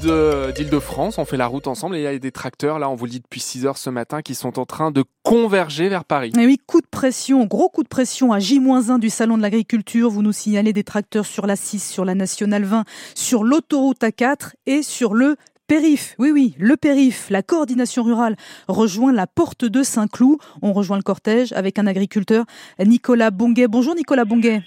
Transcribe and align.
d'Île-de-France. 0.00 1.18
On 1.18 1.24
fait 1.24 1.36
la 1.36 1.46
route 1.46 1.66
ensemble 1.66 1.96
et 1.96 2.00
il 2.00 2.02
y 2.02 2.06
a 2.06 2.18
des 2.18 2.32
tracteurs, 2.32 2.78
là, 2.78 2.88
on 2.90 2.94
vous 2.94 3.04
le 3.04 3.10
dit 3.10 3.20
depuis 3.20 3.40
6 3.40 3.66
heures 3.66 3.78
ce 3.78 3.90
matin, 3.90 4.22
qui 4.22 4.34
sont 4.34 4.58
en 4.58 4.66
train 4.66 4.90
de 4.90 5.04
converger 5.22 5.88
vers 5.88 6.04
Paris. 6.04 6.32
Et 6.38 6.46
oui, 6.46 6.58
coup 6.66 6.80
de 6.80 6.86
pression, 6.90 7.44
gros 7.46 7.68
coup 7.68 7.82
de 7.82 7.88
pression 7.88 8.32
à 8.32 8.38
J-1 8.38 8.98
du 8.98 9.10
Salon 9.10 9.36
de 9.36 9.42
l'Agriculture. 9.42 10.10
Vous 10.10 10.22
nous 10.22 10.32
signalez 10.32 10.72
des 10.72 10.84
tracteurs 10.84 11.26
sur 11.26 11.46
la 11.46 11.56
6, 11.56 11.90
sur 11.90 12.04
la 12.04 12.14
Nationale 12.14 12.64
20, 12.64 12.84
sur 13.14 13.44
l'autoroute 13.44 14.00
A4 14.02 14.52
et 14.66 14.82
sur 14.82 15.14
le 15.14 15.36
Périph, 15.66 16.16
oui, 16.18 16.32
oui, 16.32 16.56
le 16.58 16.76
périph, 16.76 17.30
la 17.30 17.44
coordination 17.44 18.02
rurale 18.02 18.34
rejoint 18.66 19.12
la 19.12 19.28
porte 19.28 19.64
de 19.64 19.84
Saint-Cloud. 19.84 20.36
On 20.62 20.72
rejoint 20.72 20.96
le 20.96 21.04
cortège 21.04 21.52
avec 21.52 21.78
un 21.78 21.86
agriculteur, 21.86 22.44
Nicolas 22.84 23.30
Bonguet. 23.30 23.68
Bonjour 23.68 23.94
Nicolas 23.94 24.24
Bonguet. 24.24 24.64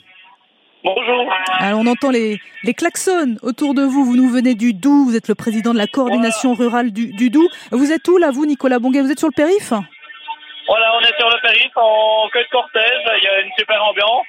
Bonjour. 0.83 1.33
Alors 1.59 1.79
on 1.79 1.87
entend 1.87 2.11
les, 2.11 2.39
les 2.63 2.73
klaxons 2.73 3.37
autour 3.41 3.73
de 3.73 3.83
vous. 3.83 4.03
Vous 4.03 4.17
nous 4.17 4.29
venez 4.29 4.53
du 4.53 4.73
Doubs, 4.73 5.05
vous 5.05 5.15
êtes 5.15 5.29
le 5.29 5.35
président 5.35 5.73
de 5.73 5.77
la 5.77 5.87
coordination 5.87 6.53
rurale 6.53 6.91
du, 6.91 7.13
du 7.13 7.29
Doubs. 7.29 7.47
Vous 7.71 7.91
êtes 7.93 8.05
où 8.09 8.17
là, 8.17 8.31
vous, 8.31 8.45
Nicolas 8.45 8.79
Bonguet? 8.79 9.01
Vous 9.01 9.11
êtes 9.11 9.19
sur 9.19 9.29
le 9.29 9.33
périph? 9.33 9.71
Voilà, 10.67 10.93
on 10.97 11.01
est 11.01 11.15
sur 11.17 11.29
le 11.29 11.41
périph 11.41 11.71
en 11.75 12.27
queue 12.33 12.43
de 12.43 12.49
cortège. 12.51 13.01
Il 13.17 13.23
y 13.23 13.27
a 13.27 13.41
une 13.41 13.51
super 13.57 13.81
ambiance. 13.83 14.25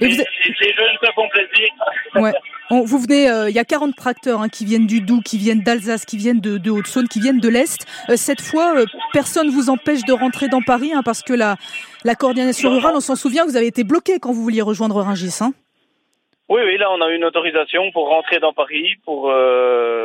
Et 0.00 0.08
les, 0.08 0.14
jeunes 0.14 0.96
se 1.02 1.12
font 1.14 1.28
plaisir. 1.28 1.68
Ouais. 2.14 2.32
vous 2.70 2.98
venez, 2.98 3.30
euh, 3.30 3.50
il 3.50 3.54
y 3.54 3.58
a 3.58 3.64
40 3.64 3.94
tracteurs 3.94 4.40
hein, 4.40 4.48
qui 4.48 4.64
viennent 4.64 4.86
du 4.86 5.00
Doubs, 5.00 5.22
qui 5.22 5.38
viennent 5.38 5.62
d'Alsace, 5.62 6.04
qui 6.04 6.16
viennent 6.16 6.40
de, 6.40 6.58
de 6.58 6.70
Haute-Saône, 6.70 7.08
qui 7.08 7.20
viennent 7.20 7.40
de 7.40 7.48
l'Est. 7.48 7.86
Euh, 8.08 8.16
cette 8.16 8.40
fois, 8.40 8.76
euh, 8.76 8.86
personne 9.12 9.46
ne 9.46 9.52
vous 9.52 9.70
empêche 9.70 10.04
de 10.04 10.12
rentrer 10.12 10.48
dans 10.48 10.62
Paris 10.62 10.92
hein, 10.92 11.02
parce 11.04 11.22
que 11.22 11.32
la, 11.32 11.56
la 12.04 12.14
coordination 12.14 12.70
rurale, 12.70 12.94
on 12.96 13.00
s'en 13.00 13.16
souvient, 13.16 13.44
vous 13.44 13.56
avez 13.56 13.66
été 13.66 13.84
bloqué 13.84 14.18
quand 14.20 14.32
vous 14.32 14.42
vouliez 14.42 14.62
rejoindre 14.62 15.00
Rungis. 15.00 15.38
Hein 15.40 15.52
oui, 16.48 16.60
oui, 16.66 16.76
là 16.76 16.90
on 16.90 17.00
a 17.00 17.08
une 17.10 17.24
autorisation 17.24 17.90
pour 17.92 18.08
rentrer 18.08 18.38
dans 18.38 18.52
Paris, 18.52 18.96
pour 19.04 19.22
pour 19.22 19.30
euh, 19.30 20.01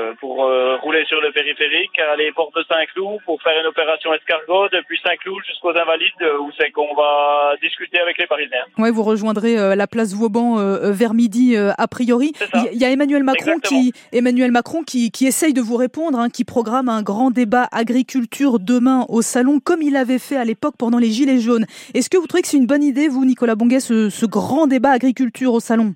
rouler 0.87 1.03
sur 1.11 1.19
le 1.19 1.31
périphérique, 1.33 1.99
aller 2.13 2.31
porte 2.31 2.55
de 2.55 2.63
Saint-Cloud, 2.69 3.19
pour 3.25 3.41
faire 3.41 3.59
une 3.59 3.67
opération 3.67 4.13
escargot 4.13 4.69
depuis 4.71 4.97
Saint-Cloud 5.03 5.41
jusqu'aux 5.45 5.75
Invalides, 5.83 6.23
où 6.41 6.49
c'est 6.57 6.71
qu'on 6.71 6.93
va 6.95 7.55
discuter 7.61 7.99
avec 7.99 8.17
les 8.17 8.27
Parisiens. 8.27 8.65
Oui, 8.77 8.89
vous 8.91 9.03
rejoindrez 9.03 9.57
euh, 9.57 9.75
la 9.75 9.87
place 9.87 10.13
Vauban 10.13 10.55
vers 11.01 11.13
midi 11.13 11.57
a 11.57 11.87
priori. 11.87 12.31
Il 12.71 12.79
y 12.79 12.85
a 12.85 12.89
Emmanuel 12.89 13.23
Macron 13.23 13.59
qui 13.59 13.91
Emmanuel 14.13 14.51
Macron 14.51 14.83
qui, 14.83 15.11
qui 15.11 15.27
essaye 15.27 15.53
de 15.53 15.61
vous 15.61 15.75
répondre, 15.75 16.19
hein, 16.19 16.29
qui 16.29 16.45
programme 16.45 16.87
un 16.87 17.01
grand 17.01 17.31
débat 17.31 17.67
agriculture 17.71 18.59
demain 18.59 19.05
au 19.09 19.21
salon, 19.21 19.59
comme 19.59 19.81
il 19.81 19.95
avait 19.95 20.19
fait 20.19 20.37
à 20.37 20.45
l'époque 20.45 20.75
pendant 20.77 20.99
les 20.99 21.11
Gilets 21.11 21.39
jaunes. 21.39 21.65
Est-ce 21.93 22.09
que 22.09 22.17
vous 22.17 22.27
trouvez 22.27 22.43
que 22.43 22.47
c'est 22.47 22.57
une 22.57 22.67
bonne 22.67 22.83
idée, 22.83 23.07
vous, 23.09 23.25
Nicolas 23.25 23.55
Bonguet, 23.55 23.81
ce, 23.81 24.09
ce 24.09 24.25
grand 24.25 24.67
débat 24.67 24.91
agriculture 24.91 25.53
au 25.53 25.59
salon? 25.59 25.93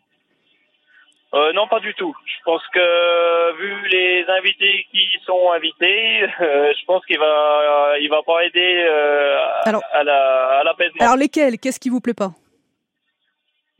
Euh, 1.33 1.53
non, 1.53 1.67
pas 1.67 1.79
du 1.79 1.93
tout. 1.93 2.13
Je 2.25 2.43
pense 2.43 2.61
que 2.73 3.57
vu 3.57 3.87
les 3.87 4.25
invités 4.37 4.85
qui 4.91 5.07
sont 5.25 5.51
invités, 5.55 6.23
euh, 6.41 6.73
je 6.77 6.85
pense 6.85 7.05
qu'il 7.05 7.19
va, 7.19 7.97
il 7.99 8.09
va 8.09 8.21
pas 8.23 8.43
aider 8.43 8.85
euh, 8.85 9.37
alors, 9.63 9.81
à 9.93 10.03
la, 10.03 10.59
à 10.59 10.63
l'apaisement. 10.63 10.97
Alors 10.99 11.15
lesquels? 11.15 11.57
Qu'est-ce 11.57 11.79
qui 11.79 11.89
vous 11.89 12.01
plaît 12.01 12.13
pas? 12.13 12.31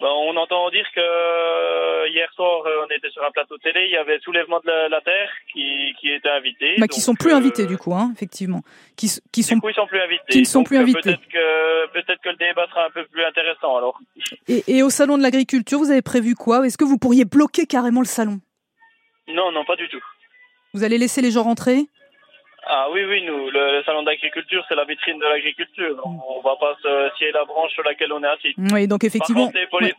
On 0.10 0.36
entend 0.38 0.70
dire 0.70 0.86
que 0.96 1.00
euh, 1.00 2.08
hier 2.10 2.32
soir, 2.34 2.66
euh, 2.66 2.86
on 2.86 2.96
était 2.96 3.10
sur 3.12 3.24
un 3.24 3.32
plateau 3.32 3.58
télé, 3.58 3.86
il 3.86 3.92
y 3.92 3.98
avait 3.98 4.20
Soulèvement 4.20 4.60
de 4.60 4.90
la, 4.90 5.02
Terre 5.02 5.30
qui, 5.52 5.94
qui 6.00 6.12
était 6.12 6.30
invité. 6.30 6.76
Bah, 6.78 6.88
qui 6.88 7.02
sont 7.02 7.16
plus 7.16 7.34
invités 7.34 7.66
du 7.66 7.78
coup, 7.78 7.94
hein, 7.94 8.12
effectivement. 8.16 8.62
Qui, 8.96 9.10
qui 9.32 9.44
sont, 9.44 9.56
du 9.56 9.62
coup, 9.62 9.70
ils 9.70 9.76
sont 9.76 9.88
plus 9.88 10.00
invités. 10.00 10.24
Qui 10.30 10.40
ne 10.40 10.46
sont 10.46 10.64
plus 10.64 10.78
invités. 10.78 11.02
Peut-être 11.02 11.28
que, 11.28 11.88
peut-être 11.94 12.22
que 12.22 12.30
le 12.30 12.36
débat 12.36 12.68
sera 12.68 12.86
un 12.86 12.90
peu 12.92 13.06
plus 13.06 13.24
intéressant 13.24 13.78
alors. 13.78 14.00
Et, 14.48 14.64
et 14.68 14.84
au 14.84 14.90
salon 14.90 15.18
de 15.18 15.24
l'agriculture, 15.24 15.80
vous 15.80 15.92
avez 15.92 16.02
prévu 16.02 16.36
quoi? 16.36 16.66
Est-ce 16.66 16.78
que 16.78 16.86
vous 16.86 16.98
pourriez 16.98 17.26
bloquer 17.26 17.66
carrément 17.66 18.02
le 18.02 18.08
salon? 18.08 18.40
Non, 19.28 19.52
non, 19.52 19.64
pas 19.66 19.76
du 19.76 19.88
tout. 19.90 20.04
Vous 20.74 20.84
allez 20.84 20.98
laisser 20.98 21.22
les 21.22 21.32
gens 21.32 21.44
rentrer? 21.44 21.88
Ah 22.74 22.88
oui, 22.90 23.02
oui, 23.04 23.22
nous, 23.28 23.50
le, 23.52 23.84
salon 23.86 24.02
d'agriculture, 24.04 24.64
c'est 24.70 24.76
la 24.76 24.86
vitrine 24.86 25.20
de 25.20 25.26
l'agriculture. 25.26 26.02
On 26.06 26.40
va 26.42 26.56
pas 26.56 26.74
se 26.82 27.18
scier 27.18 27.30
la 27.34 27.44
branche 27.44 27.74
sur 27.74 27.84
laquelle 27.84 28.14
on 28.14 28.24
est 28.24 28.28
assis. 28.28 28.56
Oui, 28.72 28.88
donc 28.88 29.04
effectivement. 29.04 29.52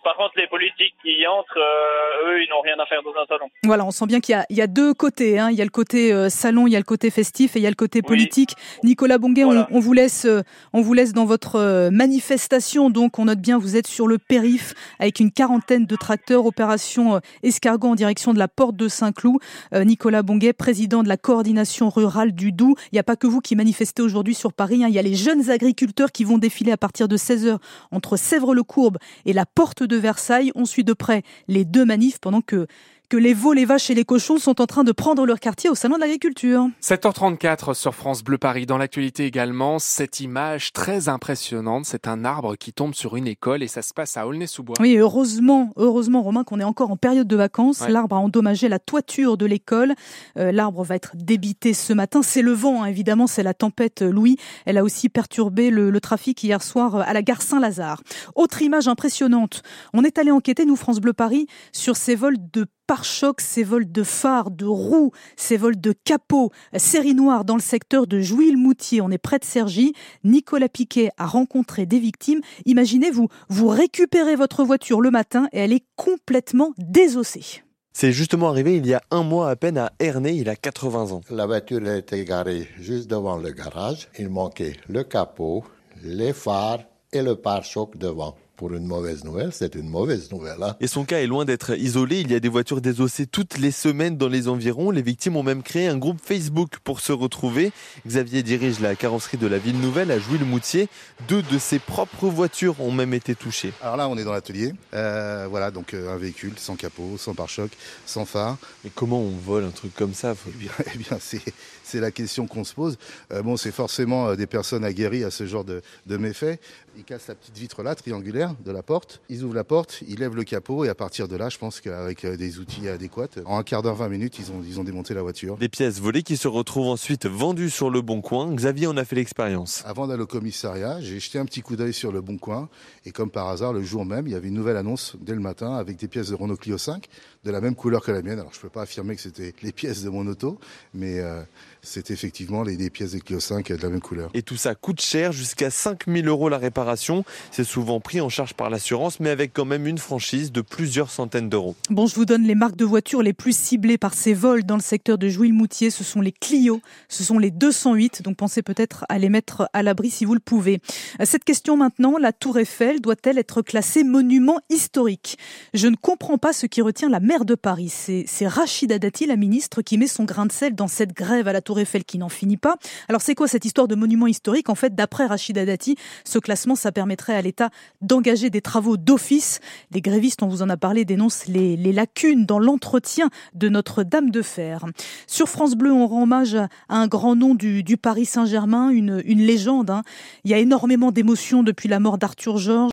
Par 0.02 0.16
contre, 0.16 0.38
les, 0.38 0.46
politiques 0.46 0.94
qui 1.02 1.20
y 1.20 1.26
entrent, 1.26 1.58
euh, 1.58 2.30
eux, 2.30 2.42
ils 2.42 2.48
n'ont 2.48 2.62
rien 2.62 2.76
à 2.82 2.86
faire 2.86 3.02
dans 3.02 3.10
un 3.10 3.26
salon. 3.26 3.50
Voilà, 3.64 3.84
on 3.84 3.91
sent 3.91 4.06
bien 4.06 4.20
qu'il 4.20 4.42
y, 4.48 4.54
y, 4.54 4.62
a 4.62 4.66
deux 4.66 4.94
côtés. 4.94 5.38
Hein. 5.38 5.50
Il 5.50 5.58
y 5.58 5.60
a 5.60 5.64
le 5.64 5.70
côté 5.70 6.14
euh, 6.14 6.30
salon, 6.30 6.66
il 6.66 6.72
y 6.72 6.76
a 6.76 6.78
le 6.78 6.84
côté 6.84 7.10
festif 7.10 7.56
et 7.56 7.58
il 7.58 7.62
y 7.62 7.66
a 7.66 7.70
le 7.70 7.76
côté 7.76 8.00
politique. 8.00 8.54
Nicolas 8.84 9.19
Bonguet, 9.19 9.44
on, 9.44 9.66
on, 9.70 9.80
vous 9.80 9.92
laisse, 9.92 10.25
euh, 10.25 10.41
on 10.72 10.80
vous 10.80 10.94
laisse 10.94 11.12
dans 11.12 11.26
votre 11.26 11.91
manifestation. 11.91 12.88
Donc, 12.88 13.19
on 13.19 13.26
note 13.26 13.41
bien, 13.41 13.58
vous 13.58 13.76
êtes 13.76 13.86
sur 13.86 14.08
le 14.08 14.16
périph 14.16 14.72
avec 14.98 15.20
une 15.20 15.30
quarantaine 15.30 15.84
de 15.84 15.96
tracteurs, 15.96 16.46
opération 16.46 17.20
escargot 17.42 17.88
en 17.88 17.94
direction 17.96 18.32
de 18.32 18.38
la 18.38 18.48
porte 18.48 18.76
de 18.76 18.88
Saint-Cloud. 18.88 19.41
Nicolas 19.72 20.22
Bonguet, 20.22 20.54
président 20.54 21.02
de 21.02 21.08
la 21.08 21.19
coordination 21.19 21.91
rurale 21.91 22.32
du 22.32 22.50
il 22.70 22.94
n'y 22.94 22.98
a 22.98 23.04
pas 23.04 23.16
que 23.16 23.26
vous 23.26 23.40
qui 23.40 23.56
manifestez 23.56 24.02
aujourd'hui 24.02 24.34
sur 24.34 24.52
Paris. 24.52 24.84
Hein. 24.84 24.88
Il 24.88 24.94
y 24.94 24.98
a 24.98 25.02
les 25.02 25.14
jeunes 25.14 25.50
agriculteurs 25.50 26.12
qui 26.12 26.24
vont 26.24 26.38
défiler 26.38 26.72
à 26.72 26.76
partir 26.76 27.08
de 27.08 27.16
16h 27.16 27.58
entre 27.90 28.16
Sèvres-le-Courbe 28.16 28.98
et 29.26 29.32
la 29.32 29.46
porte 29.46 29.82
de 29.82 29.96
Versailles. 29.96 30.52
On 30.54 30.64
suit 30.64 30.84
de 30.84 30.92
près 30.92 31.22
les 31.48 31.64
deux 31.64 31.84
manifs 31.84 32.18
pendant 32.18 32.40
que 32.40 32.66
que 33.12 33.18
les 33.18 33.34
veaux, 33.34 33.52
les 33.52 33.66
vaches 33.66 33.90
et 33.90 33.94
les 33.94 34.06
cochons 34.06 34.38
sont 34.38 34.62
en 34.62 34.66
train 34.66 34.84
de 34.84 34.92
prendre 34.92 35.26
leur 35.26 35.38
quartier 35.38 35.68
au 35.68 35.74
Salon 35.74 35.96
de 35.96 36.00
l'Agriculture. 36.00 36.70
7h34 36.82 37.74
sur 37.74 37.94
France 37.94 38.24
Bleu 38.24 38.38
Paris. 38.38 38.64
Dans 38.64 38.78
l'actualité 38.78 39.26
également, 39.26 39.78
cette 39.78 40.20
image 40.20 40.72
très 40.72 41.10
impressionnante, 41.10 41.84
c'est 41.84 42.08
un 42.08 42.24
arbre 42.24 42.56
qui 42.56 42.72
tombe 42.72 42.94
sur 42.94 43.16
une 43.16 43.26
école 43.26 43.62
et 43.62 43.68
ça 43.68 43.82
se 43.82 43.92
passe 43.92 44.16
à 44.16 44.26
Aulnay-sous-Bois. 44.26 44.76
Oui, 44.80 44.96
heureusement, 44.96 45.74
heureusement 45.76 46.22
Romain 46.22 46.42
qu'on 46.42 46.58
est 46.58 46.64
encore 46.64 46.90
en 46.90 46.96
période 46.96 47.28
de 47.28 47.36
vacances. 47.36 47.86
L'arbre 47.86 48.16
a 48.16 48.18
endommagé 48.18 48.70
la 48.70 48.78
toiture 48.78 49.36
de 49.36 49.44
l'école. 49.44 49.92
Euh, 50.38 50.50
l'arbre 50.50 50.82
va 50.82 50.94
être 50.94 51.12
débité 51.14 51.74
ce 51.74 51.92
matin. 51.92 52.22
C'est 52.22 52.40
le 52.40 52.52
vent, 52.52 52.82
hein, 52.82 52.86
évidemment, 52.86 53.26
c'est 53.26 53.42
la 53.42 53.52
tempête 53.52 54.00
Louis. 54.00 54.38
Elle 54.64 54.78
a 54.78 54.84
aussi 54.84 55.10
perturbé 55.10 55.68
le, 55.68 55.90
le 55.90 56.00
trafic 56.00 56.42
hier 56.42 56.62
soir 56.62 56.96
à 56.96 57.12
la 57.12 57.20
gare 57.20 57.42
Saint-Lazare. 57.42 58.00
Autre 58.36 58.62
image 58.62 58.88
impressionnante. 58.88 59.62
On 59.92 60.02
est 60.02 60.16
allé 60.16 60.30
enquêter, 60.30 60.64
nous, 60.64 60.76
France 60.76 61.00
Bleu 61.00 61.12
Paris, 61.12 61.46
sur 61.72 61.96
ces 61.96 62.14
vols 62.14 62.38
de 62.54 62.66
pare-chocs, 62.87 63.41
ces 63.41 63.65
vols 63.65 63.91
de 63.91 64.03
phares, 64.03 64.50
de 64.50 64.66
roues, 64.66 65.12
ces 65.37 65.56
vols 65.56 65.81
de 65.81 65.93
capots, 65.93 66.50
série 66.76 67.15
noire 67.15 67.44
dans 67.44 67.56
le 67.56 67.62
secteur 67.62 68.06
de 68.06 68.20
Jouy-le-Moutier. 68.20 69.00
On 69.00 69.10
est 69.10 69.19
près 69.19 69.38
de 69.38 69.44
Cergy. 69.44 69.93
Nicolas 70.25 70.69
Piquet 70.69 71.10
a 71.16 71.26
rencontré 71.26 71.87
des 71.87 71.98
victimes. 71.98 72.41
Imaginez-vous, 72.66 73.28
vous 73.48 73.69
récupérez 73.69 74.37
votre 74.37 74.65
voiture 74.65 75.00
le 75.00 75.10
matin 75.10 75.48
et 75.53 75.59
elle 75.60 75.72
est 75.72 75.84
complètement 75.97 76.72
désossée. 76.78 77.62
C'est 77.93 78.12
justement 78.12 78.48
arrivé 78.48 78.76
il 78.76 78.87
y 78.87 78.94
a 78.94 79.03
un 79.10 79.22
mois 79.22 79.50
à 79.50 79.56
peine 79.56 79.76
à 79.76 79.93
Ernée, 79.99 80.32
il 80.32 80.49
a 80.49 80.56
80 80.56 81.12
ans. 81.12 81.20
La 81.31 81.47
voiture 81.47 81.87
a 81.87 81.97
été 81.97 82.25
garée 82.25 82.66
juste 82.78 83.09
devant 83.09 83.37
le 83.37 83.50
garage. 83.50 84.09
Il 84.19 84.31
manquait 84.31 84.76
le 84.88 85.04
capot, 85.04 85.62
les 86.03 86.32
phares 86.32 86.81
et 87.12 87.22
le 87.22 87.37
pare-choc 87.37 87.99
devant 87.99 88.34
pour 88.56 88.72
une 88.74 88.86
mauvaise 88.86 89.24
nouvelle, 89.24 89.52
c'est 89.52 89.74
une 89.74 89.88
mauvaise 89.88 90.30
nouvelle. 90.30 90.62
Hein. 90.62 90.76
Et 90.80 90.86
son 90.86 91.04
cas 91.04 91.18
est 91.18 91.26
loin 91.26 91.44
d'être 91.44 91.76
isolé. 91.76 92.20
Il 92.20 92.30
y 92.30 92.34
a 92.34 92.40
des 92.40 92.48
voitures 92.48 92.80
désossées 92.80 93.26
toutes 93.26 93.58
les 93.58 93.70
semaines 93.70 94.16
dans 94.16 94.28
les 94.28 94.48
environs. 94.48 94.90
Les 94.90 95.02
victimes 95.02 95.36
ont 95.36 95.42
même 95.42 95.62
créé 95.62 95.88
un 95.88 95.96
groupe 95.96 96.18
Facebook 96.22 96.78
pour 96.84 97.00
se 97.00 97.12
retrouver. 97.12 97.72
Xavier 98.06 98.42
dirige 98.42 98.80
la 98.80 98.94
carrosserie 98.94 99.38
de 99.38 99.46
la 99.46 99.58
ville 99.58 99.78
nouvelle 99.80 100.10
à 100.10 100.18
Jouy-le-Moutier. 100.18 100.88
Deux 101.28 101.42
de 101.42 101.58
ses 101.58 101.78
propres 101.78 102.28
voitures 102.28 102.80
ont 102.80 102.92
même 102.92 103.14
été 103.14 103.34
touchées. 103.34 103.72
Alors 103.82 103.96
là, 103.96 104.08
on 104.08 104.16
est 104.16 104.24
dans 104.24 104.32
l'atelier. 104.32 104.74
Euh, 104.94 105.46
voilà, 105.48 105.70
donc 105.70 105.94
euh, 105.94 106.14
un 106.14 106.19
véhicule 106.19 106.52
sans 106.56 106.76
capot, 106.76 107.16
sans 107.19 107.34
pare-choc, 107.34 107.70
sans 108.06 108.24
phare. 108.24 108.58
Mais 108.84 108.90
comment 108.94 109.20
on 109.20 109.30
vole 109.30 109.64
un 109.64 109.70
truc 109.70 109.94
comme 109.94 110.14
ça 110.14 110.34
Eh 110.46 110.50
bien, 110.50 110.72
eh 110.94 110.98
bien 110.98 111.19
c'est 111.20 112.00
la 112.00 112.10
question 112.10 112.46
qu'on 112.46 112.64
se 112.64 112.74
pose. 112.74 112.98
Euh, 113.32 113.42
bon, 113.42 113.56
c'est 113.56 113.72
forcément 113.72 114.34
des 114.34 114.46
personnes 114.46 114.84
aguerries 114.84 115.24
à 115.24 115.30
ce 115.30 115.46
genre 115.46 115.64
de, 115.64 115.82
de 116.06 116.16
méfaits. 116.16 116.60
Ils 116.96 117.04
cassent 117.04 117.28
la 117.28 117.34
petite 117.34 117.56
vitre 117.56 117.82
là, 117.82 117.94
triangulaire, 117.94 118.41
de 118.64 118.72
la 118.72 118.82
porte. 118.82 119.20
Ils 119.28 119.44
ouvrent 119.44 119.54
la 119.54 119.64
porte, 119.64 120.03
ils 120.06 120.19
lèvent 120.19 120.34
le 120.34 120.44
capot 120.44 120.84
et 120.84 120.88
à 120.88 120.94
partir 120.94 121.28
de 121.28 121.36
là, 121.36 121.48
je 121.48 121.58
pense 121.58 121.80
qu'avec 121.80 122.25
euh, 122.25 122.36
des 122.36 122.58
outils 122.58 122.88
adéquats, 122.88 123.28
en 123.47 123.58
un 123.58 123.62
quart 123.62 123.82
d'heure, 123.82 123.97
20 123.97 124.08
minutes, 124.08 124.38
ils 124.38 124.50
ont, 124.50 124.62
ils 124.66 124.80
ont 124.80 124.84
démonté 124.84 125.14
la 125.14 125.22
voiture. 125.22 125.56
Des 125.56 125.69
pièces 125.69 126.00
volées 126.00 126.22
qui 126.22 126.37
se 126.37 126.49
retrouvent 126.49 126.88
ensuite 126.88 127.26
vendues 127.26 127.70
sur 127.70 127.90
le 127.90 128.00
Bon 128.00 128.20
Coin. 128.20 128.52
Xavier 128.55 128.87
en 128.87 128.96
a 128.96 129.05
fait 129.05 129.16
l'expérience. 129.16 129.82
Avant 129.87 130.06
d'aller 130.06 130.22
au 130.22 130.26
commissariat, 130.26 131.00
j'ai 131.00 131.20
jeté 131.20 131.38
un 131.38 131.44
petit 131.44 131.62
coup 131.62 131.76
d'œil 131.76 131.93
sur 131.93 132.12
le 132.12 132.20
Bon 132.20 132.38
Coin 132.38 132.69
et 133.05 133.11
comme 133.11 133.31
par 133.31 133.49
hasard, 133.49 133.72
le 133.72 133.82
jour 133.82 134.05
même, 134.05 134.26
il 134.26 134.32
y 134.32 134.37
avait 134.37 134.49
une 134.49 134.55
nouvelle 134.55 134.76
annonce 134.76 135.16
dès 135.20 135.34
le 135.34 135.40
matin 135.40 135.75
avec 135.75 135.96
des 135.96 136.08
pièces 136.08 136.31
de 136.31 136.34
Renault 136.34 136.56
Clio 136.56 136.78
5 136.78 137.06
de 137.44 137.50
la 137.50 137.61
même 137.61 137.75
couleur 137.75 138.02
que 138.02 138.12
la 138.12 138.22
mienne. 138.22 138.38
Alors 138.38 138.52
je 138.52 138.58
ne 138.58 138.62
peux 138.62 138.69
pas 138.69 138.82
affirmer 138.82 139.16
que 139.16 139.22
c'était 139.22 139.55
les 139.62 139.72
pièces 139.72 140.02
de 140.02 140.11
mon 140.11 140.26
auto, 140.26 140.58
mais 140.94 141.20
euh, 141.20 141.43
c'est 141.82 142.11
effectivement 142.11 142.62
les, 142.62 142.90
pièces 142.90 143.12
de 143.12 143.19
Clio 143.19 143.40
5 143.40 143.72
de 143.72 143.82
la 143.82 143.88
même 143.88 144.00
couleur. 144.00 144.31
Et 144.34 144.43
tout 144.43 144.56
ça 144.56 144.75
coûte 144.75 145.00
cher, 145.00 145.32
jusqu'à 145.32 145.70
5000 145.70 146.28
euros 146.28 146.49
la 146.49 146.58
réparation. 146.58 147.25
C'est 147.50 147.64
souvent 147.64 148.00
pris 148.00 148.20
en 148.20 148.28
charge 148.32 148.55
par 148.55 148.70
l'assurance, 148.70 149.20
mais 149.20 149.31
avec 149.31 149.52
quand 149.52 149.64
même 149.64 149.87
une 149.87 149.99
franchise 149.99 150.50
de 150.50 150.61
plusieurs 150.61 151.11
centaines 151.11 151.49
d'euros. 151.49 151.76
Bon, 151.90 152.06
je 152.06 152.17
vous 152.17 152.25
donne 152.25 152.43
les 152.43 152.56
marques 152.56 152.75
de 152.75 152.84
voitures 152.84 153.23
les 153.23 153.32
plus 153.32 153.56
ciblées 153.56 153.99
par 153.99 154.14
ces 154.14 154.34
vols 154.34 154.64
dans 154.64 154.75
le 154.75 154.82
secteur 154.82 155.19
de 155.19 155.29
Jouy-le-Moutier. 155.29 155.90
Ce 155.90 156.02
sont 156.02 156.20
les 156.20 156.32
Clio, 156.32 156.81
ce 157.08 157.23
sont 157.23 157.38
les 157.38 157.50
208, 157.50 158.23
donc 158.23 158.37
pensez 158.37 158.62
peut-être 158.62 159.05
à 159.08 159.19
les 159.19 159.29
mettre 159.29 159.69
à 159.73 159.82
l'abri 159.82 160.11
si 160.11 160.25
vous 160.25 160.34
le 160.34 160.40
pouvez. 160.40 160.81
Cette 161.23 161.44
question 161.44 161.76
maintenant, 161.76 162.17
la 162.19 162.32
Tour 162.32 162.58
Eiffel 162.58 163.00
doit-elle 163.00 163.38
être 163.38 163.61
classée 163.61 164.02
monument 164.02 164.58
historique? 164.70 165.38
Je 165.75 165.87
ne 165.87 165.94
comprends 165.94 166.38
pas 166.38 166.52
ce 166.52 166.64
qui 166.67 166.81
retient 166.81 167.11
la 167.11 167.20
maire 167.20 167.44
de 167.44 167.55
Paris. 167.55 167.90
C'est 167.90 168.46
Rachida 168.49 168.99
Dati, 168.99 169.26
la 169.26 169.37
ministre, 169.37 169.82
qui 169.82 169.99
met 169.99 170.06
son 170.06 170.25
grain 170.25 170.46
de 170.46 170.52
sel 170.52 170.75
dans 170.75 170.88
cette 170.88 171.12
grève 171.12 171.49
à 171.49 171.52
la 171.52 171.61
Tour 171.61 171.78
Eiffel 171.81 172.05
qui 172.05 172.17
n'en 172.17 172.31
finit 172.31 172.56
pas. 172.56 172.76
Alors 173.08 173.20
c'est 173.20 173.35
quoi 173.35 173.46
cette 173.46 173.67
histoire 173.67 173.88
de 173.88 173.94
monument 173.94 174.26
historique? 174.26 174.70
En 174.70 174.75
fait, 174.75 174.94
d'après 174.94 175.26
Rachida 175.26 175.67
Dati, 175.67 175.96
ce 176.25 176.38
classement, 176.38 176.75
ça 176.75 176.93
permettrait 176.93 177.35
à 177.35 177.43
l'État 177.43 177.69
d'engager 178.00 178.21
des 178.22 178.60
travaux 178.60 178.96
d'office. 178.96 179.60
Les 179.90 180.00
grévistes, 180.00 180.42
on 180.42 180.48
vous 180.48 180.62
en 180.62 180.69
a 180.69 180.76
parlé, 180.76 181.04
dénoncent 181.04 181.46
les, 181.46 181.76
lacunes 181.92 182.46
dans 182.46 182.58
l'entretien 182.58 183.28
de 183.54 183.69
Notre-Dame 183.69 184.30
de 184.30 184.42
Fer. 184.42 184.84
Sur 185.26 185.48
France 185.48 185.74
Bleu, 185.74 185.92
on 185.92 186.06
rend 186.06 186.22
hommage 186.22 186.54
à 186.54 186.69
un 186.88 187.08
grand 187.08 187.34
nom 187.34 187.54
du, 187.54 187.96
Paris 188.00 188.24
Saint-Germain, 188.24 188.90
une, 188.90 189.20
légende. 189.20 189.90
Hein. 189.90 190.02
Il 190.44 190.50
y 190.50 190.54
a 190.54 190.58
énormément 190.58 191.10
d'émotions 191.10 191.62
depuis 191.62 191.88
la 191.88 192.00
mort 192.00 192.16
d'Arthur 192.16 192.58
Georges. 192.58 192.90